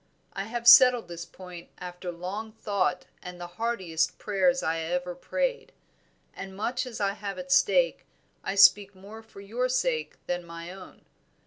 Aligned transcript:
I 0.33 0.45
have 0.45 0.67
settled 0.67 1.07
this 1.07 1.25
point 1.25 1.69
after 1.77 2.11
long 2.11 2.53
thought 2.53 3.05
and 3.21 3.39
the 3.39 3.45
heartiest 3.61 4.17
prayers 4.17 4.63
I 4.63 4.79
ever 4.79 5.13
prayed; 5.13 5.73
and 6.33 6.55
much 6.57 6.87
as 6.87 6.99
I 6.99 7.13
have 7.13 7.37
at 7.37 7.51
stake, 7.51 8.07
I 8.43 8.55
speak 8.55 8.95
more 8.95 9.21
for 9.21 9.41
your 9.41 9.69
sake 9.69 10.15
than 10.25 10.43
my 10.43 10.71
own. 10.71 11.05